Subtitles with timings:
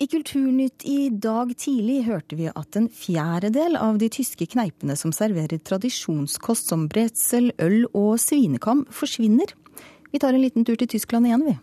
[0.00, 5.12] I Kulturnytt i dag tidlig hørte vi at en fjerdedel av de tyske kneipene som
[5.12, 9.52] serverer tradisjonskost som bredsel, øl og svinekam, forsvinner.
[10.08, 11.54] Vi tar en liten tur til Tyskland igjen, vi.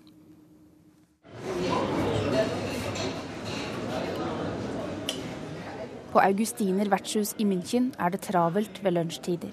[6.14, 9.50] På Augustiner vertshus i München er det travelt ved lunsjtider.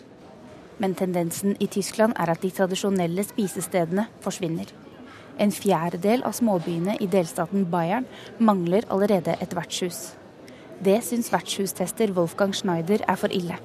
[0.77, 4.84] Men tendensen i Tyskland er at de tradisjonelle spisestedene forsvinner.
[5.39, 8.07] En fjerdedel av småbyene i delstaten Bayern
[8.39, 10.15] mangler allerede et vertshus.
[10.84, 13.59] Det syns vertshustester Wolfgang Schneider er for ille.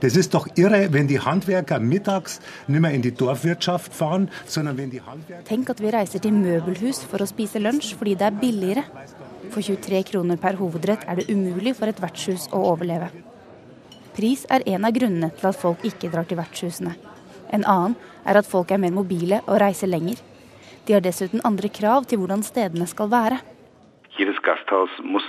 [0.00, 4.78] Das ist doch irre, wenn die Handwerker mittags nicht mehr in die Dorfwirtschaft fahren, sondern
[4.78, 8.30] wenn die Handwerker Tenk at vi reiser til møbelhus for å spise lunsj fordi det
[8.30, 8.84] er billigere.
[9.50, 13.10] For 23 kroner per hovedrett er det umulig for et vertshus å overleve.
[14.16, 16.96] Pris er en av grunnene til at folk ikke drar til vertshusene.
[17.52, 20.16] En annen er at folk er mer mobile og reiser lenger.
[20.86, 23.38] De har dessuten andre krav til hvordan stedene skal være.
[24.18, 25.26] Jedes Gasthaus muss.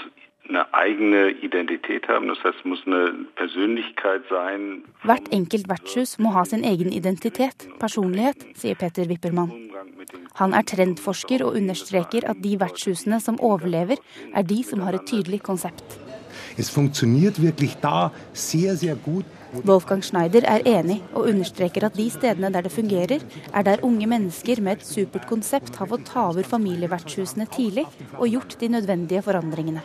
[5.04, 9.54] Hvert enkelt vertshus må ha sin egen identitet, personlighet, sier Peter Wippermann.
[10.42, 14.02] Han er trendforsker og understreker at de vertshusene som overlever,
[14.36, 16.02] er de som har et tydelig konsept.
[16.58, 19.26] Es funktioniert wirklich da sehr, sehr gut.
[19.64, 23.20] Wolfgang Schneider er enig og understreker at de stedene der det fungerer,
[23.54, 27.86] er der unge mennesker med et supert konsept har fått ta over familievertshusene tidlig
[28.18, 29.84] og gjort de nødvendige forandringene.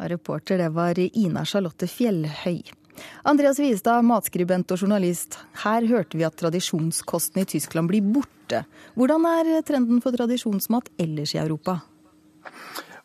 [0.00, 2.79] Reporter det var Ina Charlotte Fjellhøy.
[3.24, 5.38] Andreas Wiestad, matskribent og journalist.
[5.64, 8.64] Her hørte vi at tradisjonskosten i Tyskland blir borte.
[8.98, 11.80] Hvordan er trenden for tradisjonsmat ellers i Europa?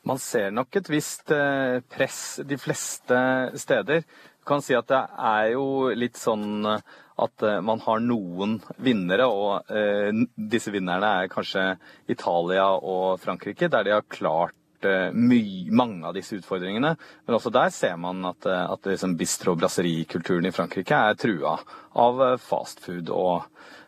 [0.05, 3.17] Man ser nok et visst eh, press de fleste
[3.57, 4.05] steder.
[4.05, 6.67] Du kan si at det er jo litt sånn
[7.15, 11.63] at eh, man har noen vinnere, og eh, disse vinnerne er kanskje
[12.11, 16.95] Italia og Frankrike, der de har klart eh, mange av disse utfordringene.
[17.25, 21.15] Men også der ser man at, eh, at liksom bistro- og brasserikulturen i Frankrike er
[21.15, 21.59] trua
[21.95, 23.43] av eh, fastfood og,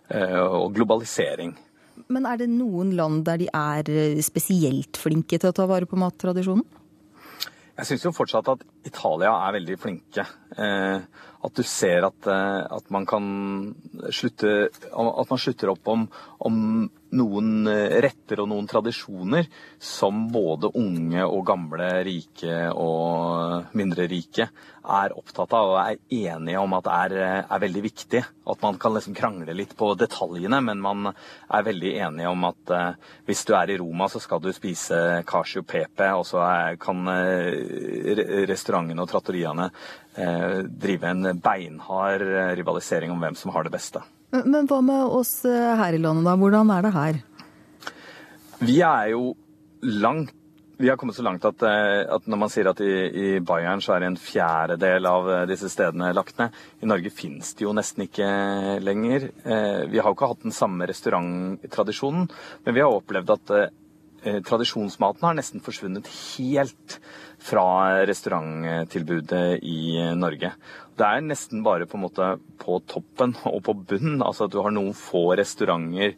[0.09, 1.55] eh, og globalisering.
[2.07, 5.89] Men er det noen land der de er eh, spesielt flinke til å ta vare
[5.89, 6.65] på mattradisjonen?
[7.77, 10.23] Jeg syns jo fortsatt at Italia er veldig flinke.
[10.57, 13.27] Eh, at du ser at, eh, at man kan
[14.09, 16.07] slutte At man slutter opp om,
[16.39, 19.47] om noen eh, retter og noen tradisjoner
[19.79, 24.49] som både unge og gamle, rike og mindre rike
[24.87, 25.97] er opptatt av og er
[26.31, 28.23] enige om at er, eh, er veldig viktig.
[28.47, 32.73] At man kan liksom krangle litt på detaljene, men man er veldig enige om at
[32.73, 32.93] eh,
[33.27, 37.07] hvis du er i Roma, så skal du spise casio pepe, og så er, kan
[37.11, 39.69] eh, restaurantene og trattoriene
[40.15, 42.23] eh, drive en beinhard
[42.57, 44.03] rivalisering om hvem som har det beste.
[44.31, 46.33] Men men hva med oss her i landet, da?
[46.35, 47.06] Hvordan er det her?
[48.59, 49.35] Vi er jo
[49.81, 50.33] langt
[50.77, 53.81] vi har kommet så langt at, eh, at når man sier at i, i Bayern
[53.81, 56.53] så er en fjerdedel av eh, disse stedene lagt ned.
[56.85, 58.27] I Norge finnes det jo nesten ikke
[58.85, 59.25] lenger.
[59.41, 62.29] Eh, Vi har jo ikke hatt den samme restauranttradisjonen,
[62.65, 63.57] men vi har opplevd at
[64.43, 66.95] tradisjonsmaten har nesten forsvunnet helt
[67.39, 70.49] fra restauranttilbudet i Norge.
[70.97, 74.19] Det er nesten bare på en måte på toppen og på bunnen.
[74.25, 76.17] Altså at du har noen få restauranter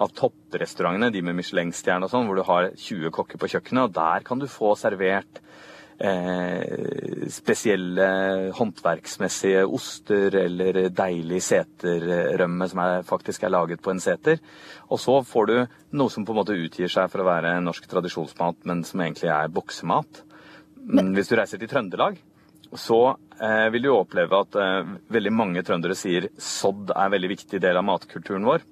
[0.00, 3.96] av topprestaurantene, de med Michelin-stjerne og sånn, hvor du har 20 kokker på kjøkkenet, og
[3.96, 5.42] der kan du få servert
[6.02, 8.08] eh, spesielle
[8.56, 14.40] håndverksmessige oster eller deilig seterrømme som er, faktisk er laget på en seter.
[14.88, 15.56] Og så får du
[15.98, 19.32] noe som på en måte utgir seg for å være norsk tradisjonsmat, men som egentlig
[19.32, 20.24] er boksemat.
[20.82, 22.16] Men hvis du reiser til Trøndelag,
[22.72, 27.30] så eh, vil du oppleve at eh, veldig mange trøndere sier sodd er en veldig
[27.34, 28.64] viktig del av matkulturen vår.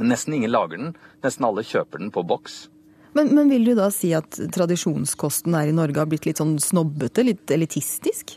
[0.00, 0.94] Nesten ingen lager den.
[1.24, 2.64] Nesten alle kjøper den på boks.
[3.14, 6.56] Men, men vil du da si at tradisjonskosten her i Norge har blitt litt sånn
[6.62, 8.34] snobbete, litt elitistisk?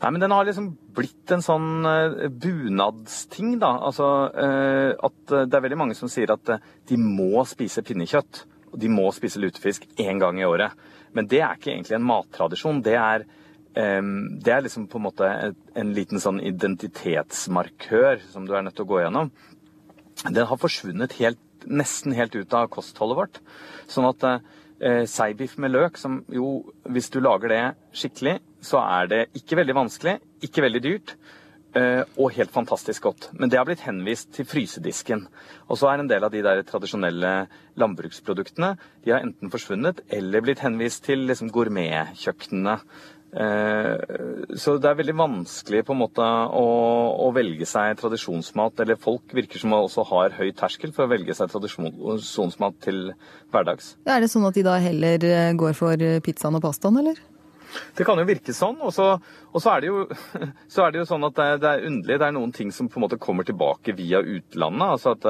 [0.00, 3.74] Nei, men den har liksom blitt en sånn eh, bunadsting, da.
[3.90, 6.54] Altså eh, at eh, det er veldig mange som sier at
[6.88, 8.46] de må spise pinnekjøtt.
[8.70, 10.72] Og de må spise lutefisk én gang i året.
[11.12, 12.80] Men det er ikke egentlig en mattradisjon.
[12.86, 13.24] Det er,
[13.74, 15.30] det er liksom på en måte
[15.74, 19.32] en liten sånn identitetsmarkør som du er nødt til å gå gjennom.
[20.28, 23.40] Den har forsvunnet helt, nesten helt ut av kostholdet vårt.
[23.88, 27.62] Sånn at eh, seibiff med løk, som jo, hvis du lager det
[27.96, 31.14] skikkelig, så er det ikke veldig vanskelig, ikke veldig dyrt.
[31.72, 33.30] eh, Og helt fantastisk godt.
[33.32, 35.26] Men det har blitt henvist til frysedisken.
[35.68, 37.46] Og så er en del av de der tradisjonelle
[37.80, 42.80] landbruksproduktene de har enten forsvunnet eller blitt henvist til liksom gourmetkjøkkenene.
[43.30, 46.64] Eh, så det er veldig vanskelig på en måte å,
[47.26, 48.82] å, velge seg tradisjonsmat.
[48.82, 53.12] Eller folk virker som også har høy terskel for å velge seg tradisjonsmat til
[53.54, 53.94] hverdags.
[54.06, 57.20] Er det sånn at de da heller eh, går for pizzaen og pastaen, eller?
[57.96, 58.78] Det kan jo virke sånn.
[58.84, 59.06] Og så,
[59.50, 60.04] og så, er, det jo,
[60.72, 62.18] så er det jo sånn at det, det, er underlig.
[62.20, 64.86] Det er noen ting som på en måte kommer tilbake via utlandet.
[64.96, 65.28] altså at,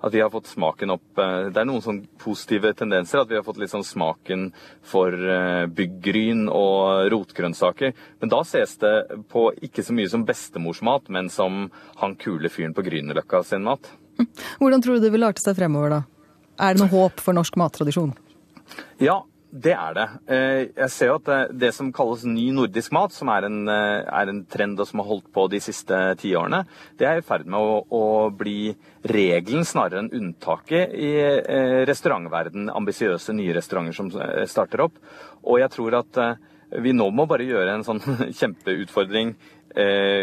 [0.00, 1.22] at, vi har fått smaken opp
[1.52, 3.22] Det er noen sånn positive tendenser.
[3.22, 4.50] At vi har fått litt sånn smaken
[4.86, 7.96] for eh, byggryn og rotgrønnsaker.
[8.22, 8.94] Men da ses det
[9.32, 11.66] på ikke så mye som bestemorsmat, men som
[12.00, 13.90] han kule fyren på Grünerløkka sin mat.
[14.60, 16.02] Hvordan tror du det vil arte seg fremover, da?
[16.60, 18.12] Er det noe håp for norsk mattradisjon?
[19.02, 20.04] Ja, det er det.
[20.32, 24.00] Eh, jeg ser jo at det som kalles ny nordisk mat, som er en, eh,
[24.00, 26.64] er en trend og som har holdt på de siste tiårene,
[26.96, 28.72] det er i ferd med å, å, bli
[29.04, 32.70] regelen snarere enn unntaket i eh, restaurantverden.
[32.72, 34.08] Ambisiøse nye restauranter som
[34.48, 34.96] starter opp.
[35.44, 36.22] Og jeg tror at
[36.80, 38.00] vi nå må bare gjøre en sånn
[38.40, 39.36] kjempeutfordring,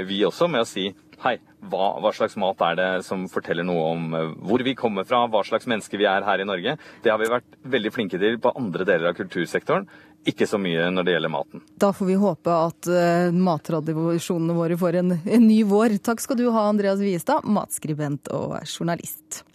[0.06, 0.84] vi også, med å si
[1.24, 1.36] hei,
[1.72, 5.26] hva, hva, slags mat er det som forteller noe om eh, hvor vi kommer fra,
[5.32, 6.78] hva slags mennesker vi er her i Norge.
[7.04, 9.90] Det har vi vært veldig flinke til på andre deler av kultursektoren.
[10.28, 11.64] Ikke så mye når det gjelder maten.
[11.80, 15.96] Da får vi håpe at uh, mattradisjonene våre får en, en ny vår.
[16.04, 19.46] Takk skal du ha, Andreas Wiestad, matskribent og journalist.